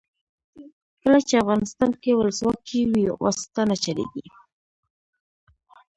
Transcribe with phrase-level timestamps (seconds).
[1.01, 4.25] کله چې افغانستان کې ولسواکي وي واسطه نه چلیږي.